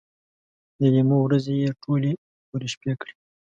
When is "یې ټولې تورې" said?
1.61-2.67